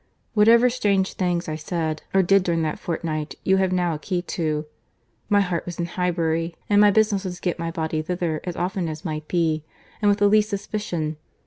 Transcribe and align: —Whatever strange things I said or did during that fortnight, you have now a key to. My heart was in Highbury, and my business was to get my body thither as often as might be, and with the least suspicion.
—Whatever 0.33 0.67
strange 0.71 1.13
things 1.13 1.47
I 1.47 1.55
said 1.55 2.01
or 2.11 2.23
did 2.23 2.41
during 2.41 2.63
that 2.63 2.79
fortnight, 2.79 3.35
you 3.43 3.57
have 3.57 3.71
now 3.71 3.93
a 3.93 3.99
key 3.99 4.23
to. 4.23 4.65
My 5.29 5.41
heart 5.41 5.63
was 5.67 5.77
in 5.77 5.85
Highbury, 5.85 6.55
and 6.67 6.81
my 6.81 6.89
business 6.89 7.23
was 7.23 7.35
to 7.35 7.41
get 7.41 7.59
my 7.59 7.69
body 7.69 8.01
thither 8.01 8.41
as 8.43 8.55
often 8.55 8.89
as 8.89 9.05
might 9.05 9.27
be, 9.27 9.63
and 10.01 10.09
with 10.09 10.17
the 10.17 10.27
least 10.27 10.49
suspicion. 10.49 11.17